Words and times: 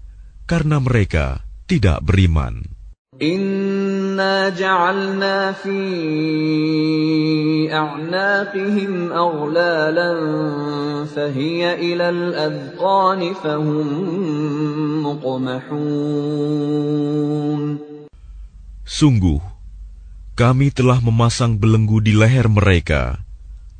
karena 0.48 0.80
mereka 0.80 1.44
tidak 1.68 2.00
beriman. 2.08 2.64
إنا 4.14 4.48
جعلنا 4.54 5.52
في 5.58 5.80
أعناقهم 7.72 9.10
أغلالا 9.12 10.10
فهي 11.10 11.62
إلى 11.74 12.06
الأذقان 12.08 13.20
فهم 13.42 13.82
مقمحون 15.02 17.84
Sungguh, 18.86 19.40
kami 20.38 20.68
telah 20.70 21.00
memasang 21.02 21.56
belenggu 21.58 21.98
di 22.04 22.12
leher 22.14 22.46
mereka, 22.52 23.16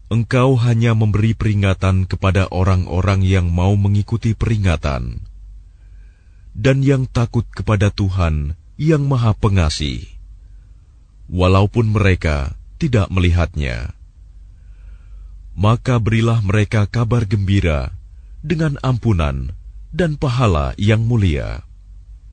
engkau 0.08 0.56
hanya 0.56 0.96
memberi 0.96 1.36
peringatan 1.36 2.08
kepada 2.08 2.48
orang-orang 2.48 3.20
yang 3.20 3.52
mau 3.52 3.76
mengikuti 3.76 4.32
peringatan 4.32 5.20
dan 6.52 6.84
yang 6.84 7.08
takut 7.08 7.48
kepada 7.48 7.88
Tuhan 7.88 8.54
yang 8.76 9.02
Maha 9.08 9.32
Pengasih, 9.36 10.04
walaupun 11.32 11.90
mereka 11.92 12.54
tidak 12.76 13.08
melihatnya. 13.08 13.96
Maka 15.52 16.00
berilah 16.00 16.40
mereka 16.44 16.88
kabar 16.88 17.28
gembira 17.28 17.92
dengan 18.40 18.80
ampunan 18.80 19.52
dan 19.92 20.16
pahala 20.16 20.72
yang 20.80 21.04
mulia. 21.04 21.60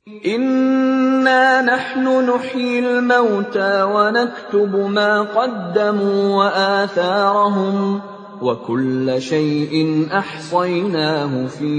Inna 0.08 1.60
nahnu 1.60 2.24
nuhyil 2.24 3.04
mauta 3.04 3.84
wa 3.92 4.08
naktubu 4.08 4.88
ma 4.88 5.28
qaddamu 5.28 6.08
wa 6.40 6.48
atharahum 6.82 8.00
وكل 8.40 9.06
شيء 9.20 9.72
أحصيناه 10.08 11.32
في 11.52 11.72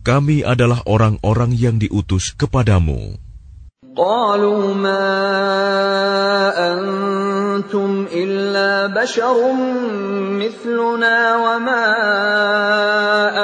kami 0.03 0.43
adalah 0.43 0.83
orang-orang 0.89 1.55
yang 1.55 1.79
diutus 1.79 2.35
kepadamu." 2.35 3.15
قالوا 3.93 4.73
ما 4.75 5.05
أنتم 6.73 8.07
إلا 8.09 8.89
بشر 8.89 9.37
مثلنا 10.41 11.19
وما 11.37 11.87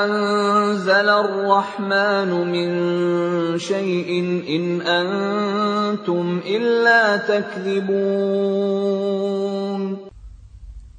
أنزل 0.04 1.08
الرحمن 1.08 2.30
من 2.32 2.68
شيء 3.60 4.08
إن 4.48 4.64
أنتم 4.80 6.40
إلا 6.46 7.16
تكذبون 7.28 10.08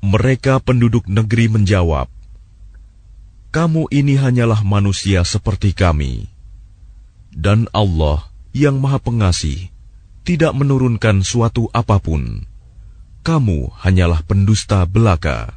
Mereka 0.09 0.57
penduduk 0.63 1.03
negeri 1.09 1.47
menjawab, 1.51 2.07
Kamu 3.53 3.85
ini 3.93 4.15
hanyalah 4.17 4.61
manusia 4.65 5.21
seperti 5.21 5.69
kami. 5.73 6.23
Dan 7.29 7.67
Allah 7.77 8.28
yang 8.59 8.83
Maha 8.83 8.99
Pengasih, 8.99 9.71
tidak 10.27 10.51
menurunkan 10.51 11.23
suatu 11.23 11.71
apapun. 11.71 12.43
Kamu 13.23 13.71
hanyalah 13.79 14.19
pendusta 14.27 14.83
belaka. 14.83 15.55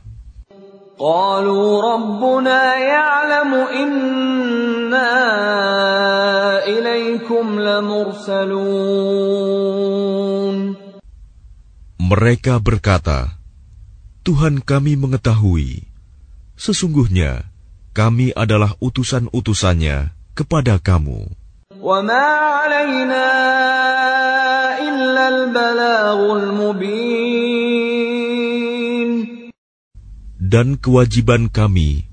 قالوا 1.02 1.82
ربنا 1.98 2.62
يعلم 2.78 3.50
إنا 3.74 5.10
إليكم 6.62 7.44
لمرسلون 7.58 10.58
Mereka 11.98 12.60
berkata, 12.62 13.34
Tuhan 14.22 14.62
kami 14.62 14.94
mengetahui, 14.94 15.90
sesungguhnya 16.54 17.50
kami 17.96 18.30
adalah 18.38 18.78
utusan-utusannya 18.78 20.14
kepada 20.38 20.78
kamu. 20.78 21.26
وما 21.82 22.26
علينا 22.62 23.30
إلا 24.78 25.24
البلاغ 25.28 26.18
المبين 26.38 27.10
Dan 30.52 30.76
kewajiban 30.78 31.48
kami 31.50 32.06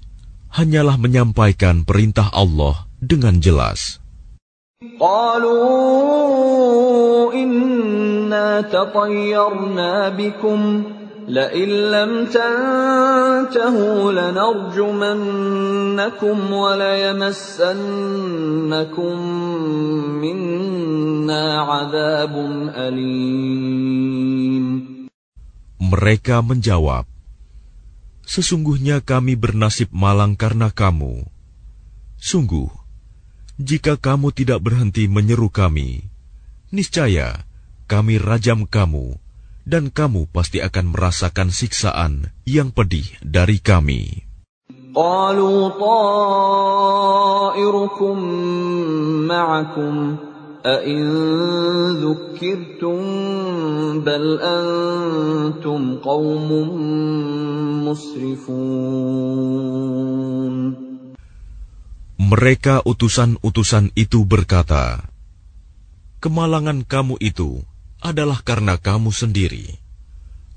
hanyalah 0.57 0.95
menyampaikan 0.95 1.83
perintah 1.86 2.31
Allah 2.33 2.88
dengan 2.98 3.36
jelas. 3.38 4.00
قالوا 4.80 5.44
إنا 7.36 8.63
تطيرنا 8.72 10.10
بكم 10.18 10.60
لئن 11.30 11.70
لم 11.94 12.12
تنتهوا 12.34 14.00
لنرجمنكم 14.18 16.38
وليمسنكم 16.54 19.18
منا 20.22 21.44
عذاب 21.62 22.34
أليم 22.74 24.66
Mereka 25.90 26.46
menjawab, 26.46 27.08
Sesungguhnya 28.22 29.02
kami 29.02 29.34
bernasib 29.34 29.90
malang 29.90 30.38
karena 30.38 30.70
kamu. 30.70 31.25
Sungguh, 32.22 32.70
jika 33.58 33.98
kamu 33.98 34.30
tidak 34.36 34.60
berhenti 34.62 35.10
menyeru 35.10 35.50
kami, 35.50 36.06
niscaya 36.70 37.42
kami 37.90 38.20
rajam 38.22 38.68
kamu 38.70 39.18
dan 39.69 39.94
kamu 39.94 40.21
pasti 40.36 40.57
akan 40.66 40.86
merasakan 40.98 41.50
siksaan 41.54 42.13
yang 42.50 42.74
pedih 42.74 43.06
dari 43.21 43.62
kami. 43.62 44.25
Mereka 62.30 62.75
utusan-utusan 62.86 63.86
itu 63.94 64.19
berkata, 64.33 64.83
Kemalangan 66.19 66.83
kamu 66.83 67.15
itu 67.24 67.63
adalah 68.04 68.40
karena 68.44 68.75
kamu 68.80 69.12
sendiri. 69.12 69.80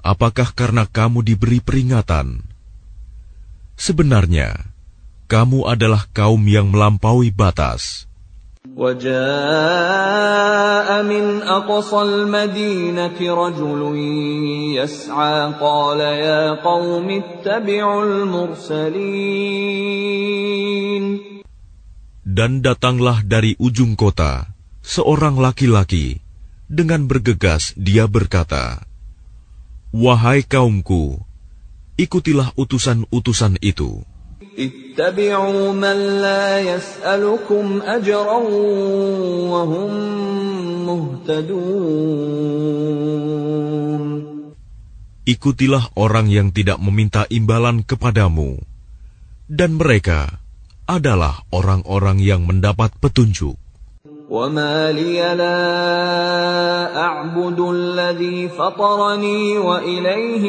Apakah 0.03 0.51
karena 0.55 0.87
kamu 0.87 1.23
diberi 1.23 1.63
peringatan? 1.63 2.43
Sebenarnya, 3.79 4.73
kamu 5.31 5.67
adalah 5.71 6.07
kaum 6.11 6.43
yang 6.47 6.71
melampaui 6.71 7.31
batas. 7.35 8.07
Dan 22.23 22.53
datanglah 22.63 23.19
dari 23.27 23.53
ujung 23.59 23.93
kota 23.99 24.47
seorang 24.83 25.37
laki-laki 25.43 26.22
dengan 26.73 27.05
bergegas 27.05 27.77
dia 27.77 28.09
berkata, 28.09 28.81
Wahai 29.93 30.41
kaumku, 30.41 31.21
ikutilah 32.01 32.57
utusan-utusan 32.57 33.61
itu. 33.61 34.01
Ikutilah 45.29 45.85
orang 46.01 46.27
yang 46.33 46.49
tidak 46.57 46.79
meminta 46.81 47.29
imbalan 47.29 47.85
kepadamu, 47.85 48.57
dan 49.45 49.77
mereka 49.77 50.41
adalah 50.89 51.45
orang-orang 51.53 52.17
yang 52.25 52.49
mendapat 52.49 52.97
petunjuk. 52.97 53.61
وما 54.33 54.97
لي 54.97 55.21
لا 55.37 55.61
أعبد 56.97 57.59
الذي 57.61 58.49
فطرني 58.57 59.61
وإليه 59.61 60.45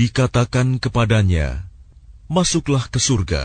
Dikatakan 0.00 0.66
kepadanya, 0.84 1.46
masuklah 2.30 2.84
ke 2.94 3.00
surga. 3.02 3.44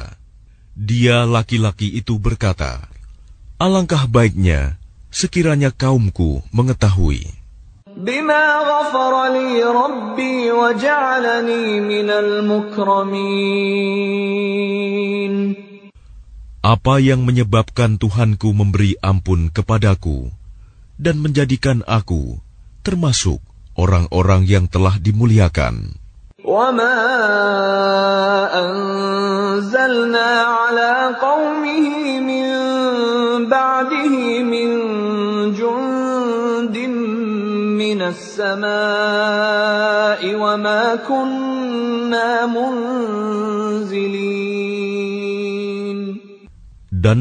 Dia 0.76 1.24
laki-laki 1.24 1.88
itu 1.96 2.20
berkata, 2.20 2.84
Alangkah 3.64 4.12
baiknya 4.12 4.76
sekiranya 5.08 5.72
kaumku 5.72 6.44
mengetahui. 6.52 7.24
Apa 16.60 16.96
yang 17.00 17.22
menyebabkan 17.24 17.96
Tuhanku 17.96 18.52
memberi 18.52 19.00
ampun 19.00 19.48
kepadaku 19.48 20.28
dan 21.00 21.24
menjadikan 21.24 21.88
aku 21.88 22.44
termasuk 22.84 23.40
orang-orang 23.80 24.44
yang 24.44 24.68
telah 24.68 25.00
dimuliakan. 25.00 26.04
Dan 26.46 26.62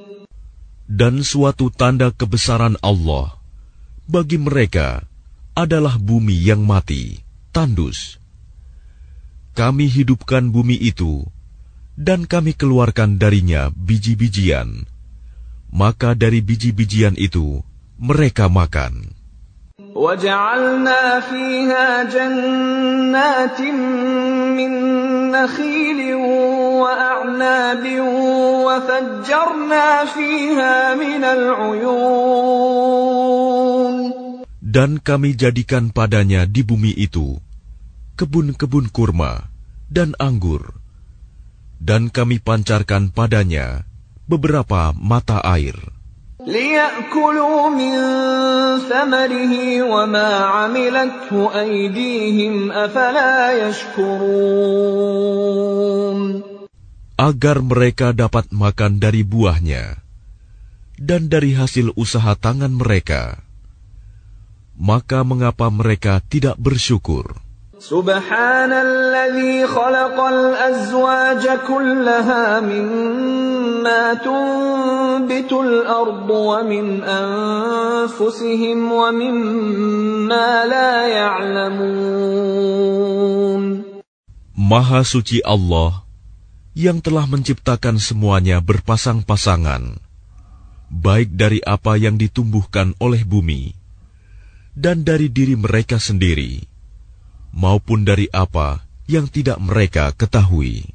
dan 1.01 1.25
suatu 1.25 1.73
tanda 1.73 2.13
kebesaran 2.13 2.77
Allah 2.85 3.33
bagi 4.05 4.37
mereka 4.37 5.01
adalah 5.57 5.97
bumi 5.97 6.37
yang 6.49 6.61
mati, 6.61 7.17
tandus. 7.49 8.21
Kami 9.57 9.89
hidupkan 9.89 10.53
bumi 10.53 10.77
itu, 10.77 11.25
dan 11.97 12.29
kami 12.29 12.53
keluarkan 12.53 13.17
darinya 13.17 13.73
biji-bijian. 13.73 14.85
Maka 15.73 16.13
dari 16.13 16.39
biji-bijian 16.45 17.17
itu 17.17 17.65
mereka 17.97 18.45
makan. 18.45 19.17
وَجَعَلْنَا 19.91 21.19
فِيهَا 21.19 21.89
جَنَّاتٍ 22.07 23.59
مِّن 24.55 24.71
نَخِيلٍ 25.35 25.99
وَأَعْنَابٍ 26.79 27.83
وَفَجَّرْنَا 28.65 29.87
فِيهَا 30.05 30.75
مِنَ 30.95 31.21
الْعُيُونِ 31.27 32.23
Dan 34.71 35.03
kami 35.03 35.35
jadikan 35.35 35.91
padanya 35.91 36.47
di 36.47 36.63
bumi 36.63 36.95
itu 36.95 37.35
kebun-kebun 38.15 38.87
kurma 38.95 39.51
dan 39.91 40.15
anggur. 40.23 40.79
Dan 41.83 42.07
kami 42.07 42.39
pancarkan 42.39 43.11
padanya 43.11 43.83
beberapa 44.31 44.95
mata 44.95 45.43
air. 45.43 45.75
لِيَأْكُلُوا 46.41 47.69
مِنْ 47.69 47.93
ثَمَرِهِ 48.89 49.53
وَمَا 49.85 50.29
أَيْدِيهِمْ 51.53 52.55
agar 57.21 57.57
mereka 57.61 58.09
dapat 58.17 58.49
makan 58.49 58.97
dari 58.97 59.21
buahnya 59.21 60.01
dan 60.97 61.29
dari 61.29 61.53
hasil 61.53 61.93
usaha 61.93 62.33
tangan 62.33 62.73
mereka 62.73 63.37
maka 64.81 65.21
mengapa 65.21 65.69
mereka 65.69 66.17
tidak 66.25 66.57
bersyukur 66.57 67.37
Subhanalladzi 67.81 69.65
khalaqal 69.65 70.53
azwaja 70.53 71.65
kullaha 71.65 72.61
mimma 72.61 74.21
tunbitul 74.21 75.89
ardu 75.89 76.29
wa 76.45 76.61
min 76.61 77.01
anfusihim 77.01 78.85
wa 78.85 79.09
mimma 79.09 80.45
la 80.69 80.89
ya'lamun 81.09 83.63
Maha 84.53 85.01
suci 85.01 85.41
Allah 85.41 86.05
yang 86.77 87.01
telah 87.01 87.25
menciptakan 87.25 87.97
semuanya 87.97 88.61
berpasang-pasangan 88.61 89.97
baik 90.93 91.33
dari 91.33 91.57
apa 91.65 91.97
yang 91.97 92.13
ditumbuhkan 92.21 92.93
oleh 93.01 93.25
bumi 93.25 93.73
dan 94.77 95.01
dari 95.01 95.33
diri 95.33 95.57
mereka 95.57 95.97
sendiri 95.97 96.69
maupun 97.53 98.07
dari 98.07 98.31
apa 98.31 98.87
yang 99.05 99.27
tidak 99.27 99.59
mereka 99.61 100.15
ketahui. 100.15 100.87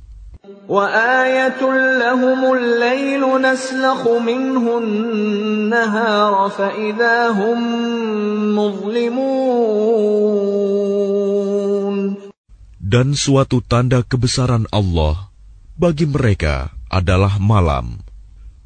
Dan 12.86 13.08
suatu 13.18 13.58
tanda 13.62 14.00
kebesaran 14.02 14.64
Allah 14.74 15.30
bagi 15.78 16.06
mereka 16.10 16.74
adalah 16.90 17.38
malam. 17.38 18.02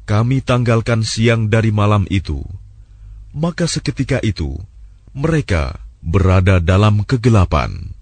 Kami 0.09 0.41
tanggalkan 0.43 1.05
siang 1.05 1.47
dari 1.53 1.69
malam 1.69 2.03
itu. 2.09 2.41
Maka 3.31 3.63
seketika 3.69 4.19
itu, 4.19 4.59
mereka 5.15 5.79
berada 6.03 6.57
dalam 6.57 7.05
kegelapan. 7.05 7.93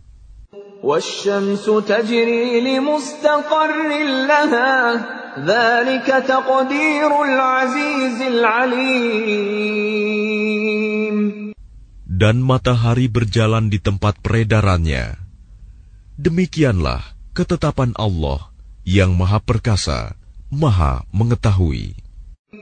Dan 12.20 12.36
matahari 12.44 13.08
berjalan 13.12 13.65
di 13.72 13.79
tempat 13.79 14.15
peredarannya. 14.24 15.06
Demikianlah 16.20 17.00
ketetapan 17.36 17.96
Allah 17.96 18.51
yang 18.84 19.15
Maha 19.20 19.39
Perkasa, 19.44 20.15
Maha 20.51 21.03
Mengetahui. 21.15 22.09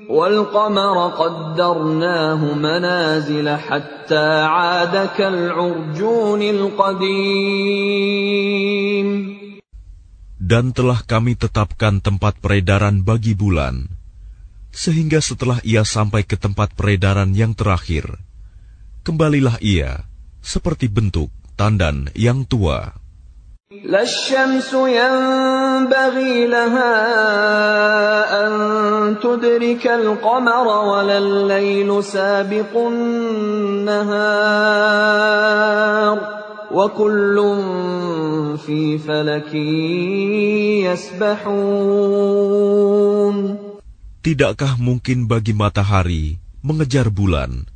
والقمر 0.07 0.97
قدرناه 1.19 2.39
منازل 2.55 3.43
حتى 3.57 4.27
عاد 4.55 4.95
كالعرجون 5.19 6.41
القديم 6.41 9.09
Dan 10.47 10.71
telah 10.71 11.03
kami 11.03 11.33
tetapkan 11.35 11.99
tempat 11.99 12.37
peredaran 12.39 13.01
bagi 13.03 13.35
bulan, 13.35 13.83
sehingga 14.71 15.19
setelah 15.19 15.59
ia 15.67 15.83
sampai 15.83 16.23
ke 16.23 16.37
tempat 16.39 16.71
peredaran 16.77 17.33
yang 17.35 17.51
terakhir, 17.57 18.05
kembalilah 19.03 19.59
ia 19.59 20.05
seperti 20.39 20.87
bentuk 20.87 21.33
tandan 21.59 22.07
yang 22.15 22.45
tua. 22.47 22.95
Tidakkah 23.67 24.23
mungkin 44.79 45.17
bagi 45.27 45.51
matahari 45.51 46.39
mengejar 46.63 47.11
bulan, 47.11 47.67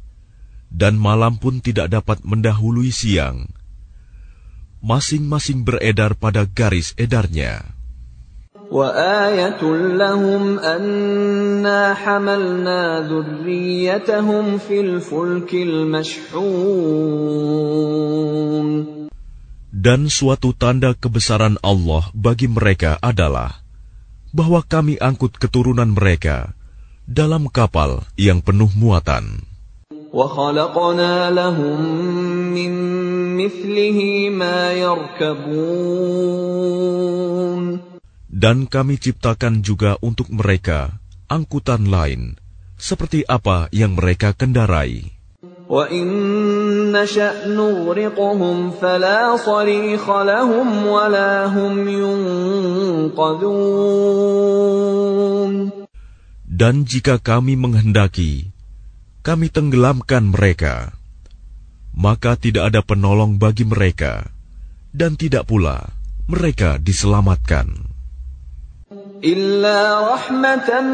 dan 0.71 0.95
malam 0.95 1.35
pun 1.35 1.59
tidak 1.59 1.87
dapat 1.91 2.23
mendahului 2.23 2.87
siang? 2.95 3.51
masing-masing 4.81 5.61
beredar 5.61 6.17
pada 6.17 6.43
garis 6.49 6.97
edarnya. 6.97 7.61
Dan 19.71 20.01
suatu 20.07 20.49
tanda 20.55 20.91
kebesaran 20.97 21.55
Allah 21.63 22.03
bagi 22.15 22.47
mereka 22.51 22.97
adalah 22.99 23.61
bahwa 24.31 24.63
kami 24.63 24.95
angkut 25.03 25.35
keturunan 25.35 25.91
mereka 25.91 26.55
dalam 27.05 27.51
kapal 27.51 28.07
yang 28.15 28.39
penuh 28.39 28.71
muatan. 28.71 29.43
Dan 38.27 38.57
kami 38.67 38.95
ciptakan 38.99 39.53
juga 39.63 39.91
untuk 40.03 40.27
mereka 40.27 40.99
angkutan 41.31 41.87
lain 41.87 42.35
seperti 42.75 43.23
apa 43.23 43.71
yang 43.71 43.95
mereka 43.95 44.35
kendarai. 44.35 45.15
Dan 56.61 56.75
jika 56.91 57.15
kami 57.23 57.53
menghendaki, 57.55 58.50
kami 59.21 59.53
tenggelamkan 59.53 60.33
mereka, 60.33 60.97
maka 61.93 62.33
tidak 62.41 62.73
ada 62.73 62.81
penolong 62.81 63.37
bagi 63.37 63.65
mereka, 63.69 64.33
dan 64.97 65.13
tidak 65.13 65.45
pula 65.45 65.93
mereka 66.25 66.81
diselamatkan. 66.81 67.93
Illa 69.21 70.01
rahmatan 70.17 70.85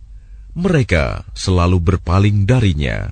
mereka 0.56 1.28
selalu 1.36 1.82
berpaling 2.00 2.48
darinya. 2.48 3.12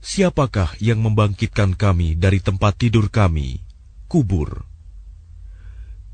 Siapakah 0.07 0.79
yang 0.79 1.03
membangkitkan 1.03 1.75
kami 1.75 2.15
dari 2.15 2.39
tempat 2.39 2.79
tidur 2.79 3.11
kami, 3.11 3.59
kubur? 4.07 4.63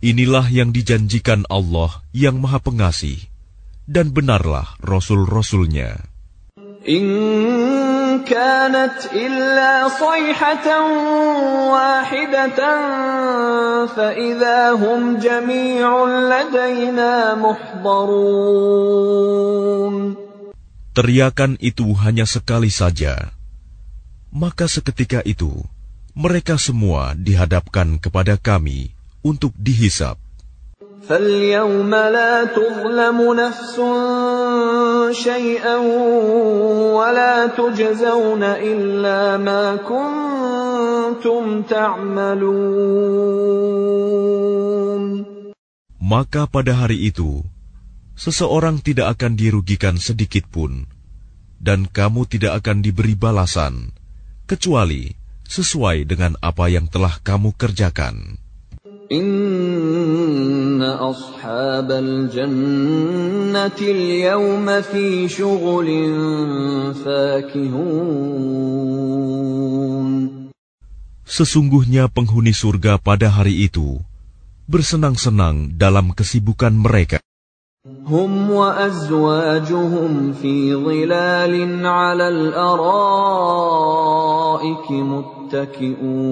Inilah 0.01 0.49
yang 0.49 0.73
dijanjikan 0.73 1.45
Allah 1.45 2.01
yang 2.10 2.41
Maha 2.41 2.58
Pengasih, 2.58 3.21
dan 3.86 4.10
benarlah 4.10 4.65
rasul-rasulnya. 4.82 6.10
Teriakan 20.97 21.51
itu 21.62 21.86
hanya 22.01 22.25
sekali 22.25 22.71
saja, 22.73 23.15
maka 24.34 24.65
seketika 24.65 25.22
itu, 25.30 25.54
mereka 26.17 26.58
semua 26.58 27.13
dihadapkan 27.13 28.02
kepada 28.02 28.34
kami 28.34 28.89
untuk 29.22 29.54
dihisap. 29.54 30.17
Maka 46.02 46.43
pada 46.50 46.74
hari 46.82 46.98
itu, 47.06 47.46
seseorang 48.17 48.82
tidak 48.82 49.08
akan 49.22 49.34
dirugikan 49.38 50.02
sedikit 50.02 50.50
pun, 50.50 50.89
dan 51.62 51.86
kamu 51.86 52.26
tidak 52.26 52.65
akan 52.65 52.78
diberi 52.82 53.13
balasan, 53.13 53.93
kecuali 54.47 55.12
sesuai 55.49 56.08
dengan 56.08 56.34
apa 56.41 56.67
yang 56.71 56.88
telah 56.89 57.19
kamu 57.23 57.53
kerjakan. 57.56 58.39
Sesungguhnya 71.23 72.03
penghuni 72.10 72.53
surga 72.56 72.97
pada 73.01 73.27
hari 73.38 73.67
itu 73.67 74.01
bersenang-senang 74.71 75.77
dalam 75.77 76.15
kesibukan 76.17 76.73
mereka. 76.73 77.19
هم 78.08 78.52
وأزواجهم 78.52 80.34
في 80.42 80.76
ظلال 80.76 81.56
على 81.88 82.28
الأرائك 82.30 84.88
متكئون 84.92 86.24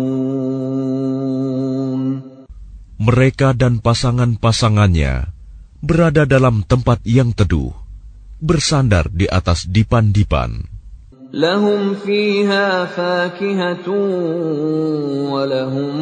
Mereka 3.01 3.57
dan 3.57 3.81
pasangan-pasangannya 3.81 5.33
berada 5.81 6.21
dalam 6.29 6.61
tempat 6.61 7.01
yang 7.01 7.33
teduh, 7.33 7.73
bersandar 8.37 9.09
di 9.09 9.25
atas 9.25 9.65
dipan-dipan. 9.65 10.69
لهم 11.33 11.97
فيها 12.05 12.85
فاكهة 12.91 13.87
ولهم 15.33 15.95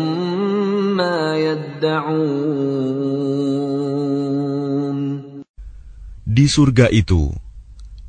ما 1.00 1.38
يدعون 1.40 2.50
di 6.30 6.46
surga 6.46 6.94
itu, 6.94 7.34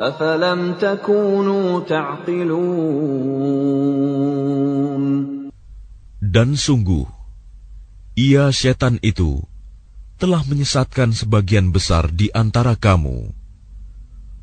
أَفَلَمْ 0.00 0.72
تَكُونُوا 0.80 1.80
تَعْقِلُونَ 1.84 2.62
Dan 6.22 6.54
sungguh, 6.56 7.04
ia 8.16 8.48
setan 8.54 8.96
itu 9.04 9.44
telah 10.16 10.40
menyesatkan 10.48 11.12
sebagian 11.12 11.68
besar 11.76 12.08
di 12.08 12.32
antara 12.32 12.72
kamu. 12.78 13.36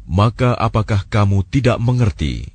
Maka 0.05 0.53
apakah 0.59 1.07
kamu 1.09 1.41
tidak 1.49 1.81
mengerti? 1.81 2.45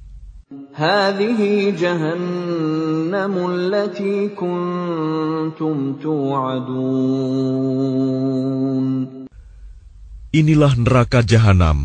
Inilah 10.39 10.73
neraka 10.83 11.21
jahanam 11.25 11.79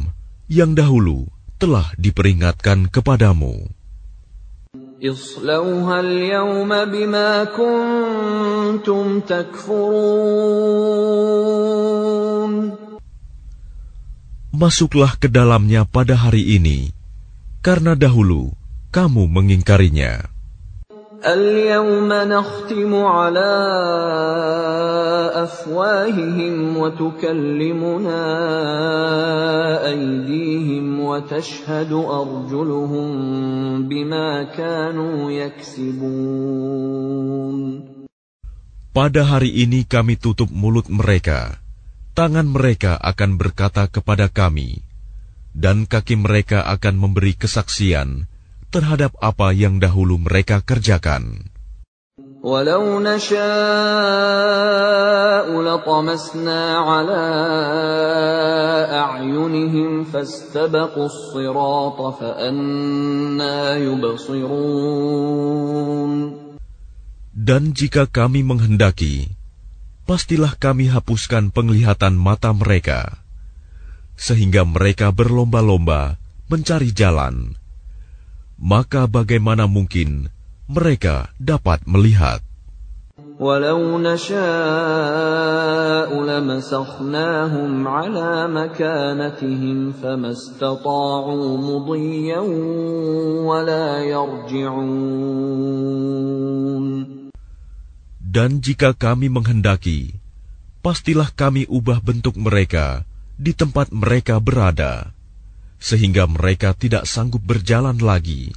yang 0.49 0.73
dahulu 0.73 1.29
telah 1.61 1.93
diperingatkan 2.01 2.89
kepadamu. 2.89 3.69
Masuklah 14.59 15.11
ke 15.21 15.29
dalamnya 15.29 15.85
pada 15.85 16.17
hari 16.17 16.57
ini, 16.57 16.89
karena 17.61 17.93
dahulu 17.93 18.51
kamu 18.89 19.29
mengingkarinya. 19.29 20.38
اليوم 21.19 22.07
نختم 22.07 22.91
على 23.03 23.51
أفواههم 25.35 26.55
وتكلمنا 26.77 28.23
أيديهم 29.87 30.99
وتشهد 30.99 31.91
أرجلهم 31.91 33.09
بما 33.87 34.43
كانوا 34.55 35.31
يكسبون 35.31 37.89
Pada 38.89 39.21
hari 39.21 39.53
ini 39.63 39.85
kami 39.85 40.15
tutup 40.17 40.49
mulut 40.51 40.89
mereka, 40.89 41.59
tangan 42.17 42.47
mereka 42.49 42.97
akan 42.99 43.35
berkata 43.37 43.85
kepada 43.91 44.27
kami, 44.33 44.79
dan 45.53 45.83
kaki 45.85 46.15
mereka 46.17 46.63
akan 46.65 46.95
memberi 46.97 47.35
kesaksian 47.37 48.25
terhadap 48.73 49.13
apa 49.19 49.49
yang 49.53 49.77
dahulu 49.81 50.21
mereka 50.21 50.61
kerjakan. 50.61 51.49
Dan 67.39 67.63
jika 67.75 68.03
kami 68.07 68.41
menghendaki, 68.45 69.33
pastilah 70.07 70.55
kami 70.57 70.85
hapuskan 70.89 71.51
penglihatan 71.51 72.15
mata 72.15 72.55
mereka, 72.55 73.19
sehingga 74.15 74.63
mereka 74.63 75.11
berlomba-lomba 75.11 76.15
mencari 76.47 76.95
jalan, 76.95 77.58
maka 78.59 79.07
bagaimana 79.07 79.65
mungkin 79.71 80.27
mereka 80.69 81.31
dapat 81.39 81.81
melihat? 81.87 82.43
ولو 83.39 84.03
نشاء 84.03 86.11
لمسخناهم 86.11 87.71
على 87.87 88.29
مكانتهم 88.51 89.77
فما 90.03 90.29
استطاعوا 90.35 91.47
مضيا 91.57 92.39
ولا 93.47 94.03
يرجعون 94.03 95.49
Dan 98.29 98.61
jika 98.61 98.91
kami 98.93 99.25
menghendaki, 99.31 100.19
pastilah 100.85 101.31
kami 101.33 101.63
ubah 101.71 101.97
bentuk 102.03 102.35
mereka 102.37 103.07
di 103.41 103.55
tempat 103.57 103.87
mereka 103.95 104.35
berada 104.37 105.15
sehingga 105.79 106.27
mereka 106.29 106.75
tidak 106.75 107.07
sanggup 107.09 107.39
berjalan 107.41 107.97
lagi 107.97 108.51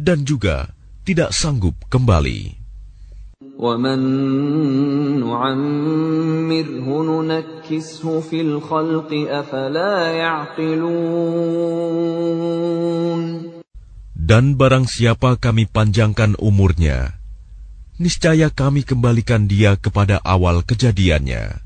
dan 0.00 0.22
juga 0.24 0.70
tidak 1.04 1.34
sanggup 1.34 1.74
kembali. 1.90 2.56
Dan 14.20 14.44
barang 14.54 14.86
siapa 14.86 15.30
kami 15.36 15.64
panjangkan 15.66 16.32
umurnya, 16.40 16.98
niscaya 18.00 18.48
kami 18.48 18.80
kembalikan 18.86 19.44
dia 19.44 19.76
kepada 19.76 20.22
awal 20.24 20.62
kejadiannya. 20.64 21.60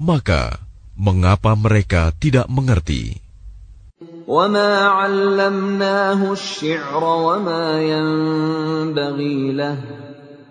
Maka, 0.00 0.60
mengapa 0.98 1.52
mereka 1.56 2.12
tidak 2.16 2.48
mengerti? 2.52 3.23
وما 4.24 4.70
علمناه 4.88 6.20
الشعر 6.32 7.02
وما 7.04 7.66
ينبغي 7.82 9.52
له 9.52 9.78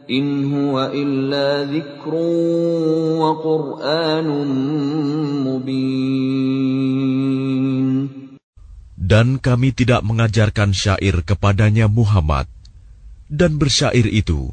إن 0.10 0.54
هو 0.54 0.76
إلا 0.94 1.48
ذكر 1.74 2.14
وقرآن 3.22 4.28
مبين 5.46 6.22
Dan 9.04 9.36
kami 9.38 9.76
tidak 9.76 10.00
mengajarkan 10.02 10.72
syair 10.74 11.22
kepadanya 11.28 11.86
Muhammad, 11.92 12.48
dan 13.30 13.60
bersyair 13.62 14.08
itu 14.10 14.48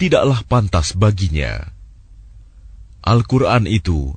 tidaklah 0.00 0.40
pantas 0.46 0.94
baginya. 0.96 1.68
Al-Quran 3.04 3.66
itu 3.68 4.14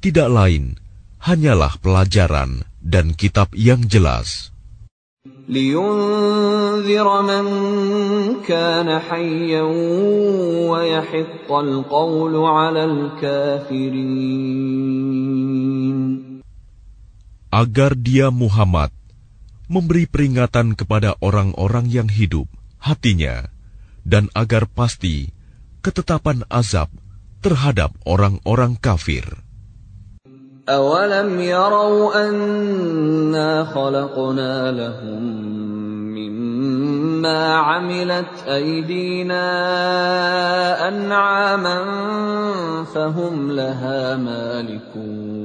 tidak 0.00 0.30
lain 0.30 0.78
hanyalah 1.26 1.74
pelajaran 1.82 2.64
dan 2.86 3.10
kitab 3.18 3.50
yang 3.58 3.82
jelas. 3.82 4.54
agar 17.56 17.96
dia 17.96 18.28
Muhammad 18.34 18.90
memberi 19.70 20.04
peringatan 20.06 20.78
kepada 20.78 21.18
orang-orang 21.26 21.86
yang 21.90 22.06
hidup 22.06 22.46
hatinya 22.78 23.50
dan 24.06 24.30
agar 24.38 24.70
pasti 24.70 25.34
ketetapan 25.82 26.46
azab 26.52 26.86
terhadap 27.42 27.90
orang-orang 28.06 28.78
kafir. 28.78 29.45
أولم 30.66 31.30
يروا 31.40 32.10
أنا 32.28 33.64
خلقنا 33.70 34.72
لهم 34.74 35.22
مما 36.10 37.42
عملت 37.54 38.32
أيدينا 38.46 39.46
أنعاما 40.88 41.80
فهم 42.94 43.52
لها 43.54 44.16
مالكون 44.18 45.38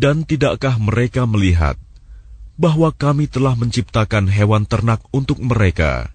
Dan 0.00 0.24
tidakkah 0.24 0.80
mereka 0.80 1.28
melihat 1.28 1.76
bahwa 2.56 2.88
kami 2.88 3.28
telah 3.28 3.52
menciptakan 3.52 4.32
hewan 4.32 4.64
ternak 4.64 5.04
untuk 5.12 5.36
mereka, 5.44 6.08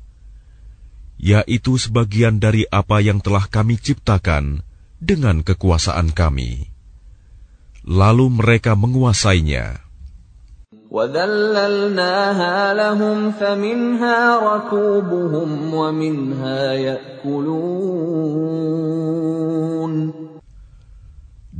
yaitu 1.21 1.77
sebagian 1.77 2.41
dari 2.41 2.65
apa 2.73 2.97
yang 3.05 3.21
telah 3.21 3.45
kami 3.45 3.77
ciptakan, 3.77 4.64
dengan 5.05 5.45
kekuasaan 5.45 6.09
kami. 6.17 6.73
Lalu 7.85 8.33
mereka 8.41 8.73
menguasainya. 8.73 9.85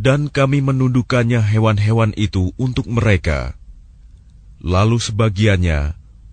Dan 0.06 0.22
kami 0.38 0.60
menundukkannya 0.70 1.40
hewan-hewan 1.52 2.12
itu 2.18 2.44
untuk 2.58 2.86
mereka, 2.90 3.40
lalu 4.62 4.98
sebagiannya 5.06 5.80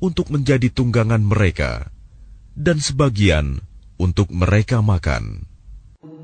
untuk 0.05 0.27
menjadi 0.33 0.69
tunggangan 0.73 1.21
mereka, 1.25 1.91
dan 2.67 2.81
sebagian 2.81 3.61
untuk 4.01 4.29
mereka 4.33 4.81
makan. 4.85 5.52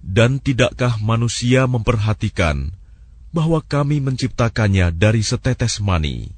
Dan 0.00 0.40
tidakkah 0.40 0.96
manusia 1.04 1.68
memperhatikan 1.68 2.72
bahwa 3.36 3.60
kami 3.60 4.00
menciptakannya 4.00 4.94
dari 4.96 5.20
setetes 5.20 5.76
mani? 5.84 6.32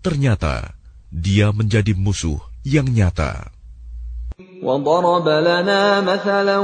Ternyata 0.00 0.72
dia 1.12 1.52
menjadi 1.52 1.92
musuh 1.92 2.40
yang 2.64 2.88
nyata. 2.88 3.52
وضرب 4.62 5.26
لنا 5.28 6.00
مثلا 6.06 6.58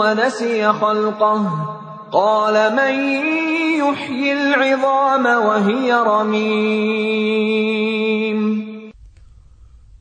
ونسي 0.00 0.64
خلقه 0.72 1.40
قال 2.12 2.56
من 2.76 2.94
يحيي 3.84 4.30
العظام 4.32 5.24
وهي 5.44 5.88
رميم 5.92 8.38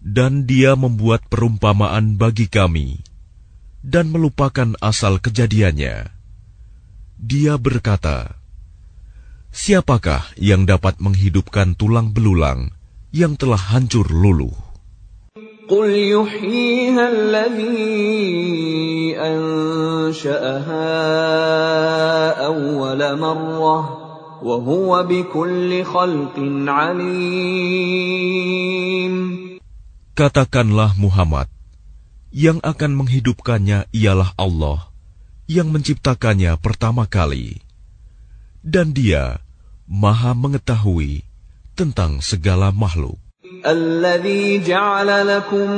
Dan 0.04 0.46
dia 0.48 0.78
membuat 0.80 1.28
perumpamaan 1.28 2.16
bagi 2.16 2.46
kami 2.48 3.02
dan 3.84 4.08
melupakan 4.14 4.78
asal 4.80 5.18
kejadiannya. 5.20 6.06
Dia 7.18 7.54
berkata, 7.60 8.38
Siapakah 9.52 10.22
yang 10.40 10.66
dapat 10.70 11.02
menghidupkan 11.04 11.74
tulang 11.76 12.14
belulang 12.16 12.72
yang 13.10 13.34
telah 13.42 13.58
hancur 13.58 14.06
luluh? 14.14 14.54
قل 15.70 15.90
يحييها 15.96 17.08
الذي 17.10 19.16
أنشأها 19.16 20.92
أول 22.52 23.00
مرة 23.20 23.78
وهو 24.44 25.04
بكل 25.08 25.72
خلق 25.86 26.36
عليم 26.68 27.24
Katakanlah 30.14 30.94
Muhammad, 30.94 31.50
yang 32.30 32.62
akan 32.62 32.94
menghidupkannya 33.02 33.90
ialah 33.98 34.30
Allah, 34.38 34.94
yang 35.50 35.74
menciptakannya 35.74 36.54
pertama 36.62 37.10
kali. 37.10 37.58
Dan 38.62 38.94
dia 38.94 39.42
maha 39.90 40.38
mengetahui 40.38 41.26
tentang 41.74 42.22
segala 42.22 42.70
makhluk. 42.70 43.18
الذي 43.66 44.60
جعل 44.68 45.10
لكم 45.28 45.70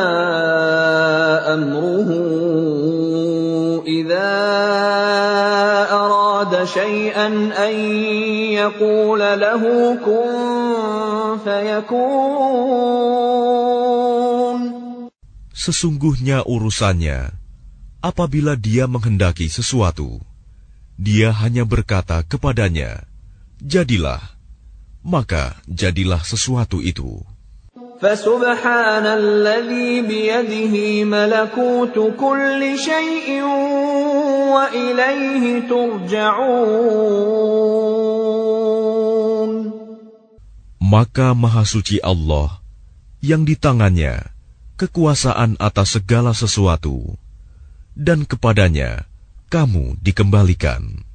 amruhu 1.51 2.41
Sesungguhnya 15.53 16.43
urusannya, 16.43 17.19
apabila 18.03 18.59
dia 18.59 18.83
menghendaki 18.83 19.47
sesuatu, 19.47 20.19
dia 20.99 21.31
hanya 21.41 21.63
berkata 21.63 22.19
kepadanya, 22.27 23.07
"Jadilah," 23.63 24.19
maka 24.99 25.55
jadilah 25.65 26.19
sesuatu 26.21 26.83
itu. 26.83 27.23
Maka 40.93 41.27
Maha 41.31 41.63
Suci 41.65 41.97
Allah, 42.03 42.47
yang 43.23 43.41
di 43.47 43.55
tangannya 43.57 44.15
kekuasaan 44.75 45.55
atas 45.63 45.95
segala 45.97 46.35
sesuatu, 46.35 47.15
dan 47.93 48.25
kepadanya 48.25 49.05
kamu 49.53 49.93
dikembalikan. 50.01 51.12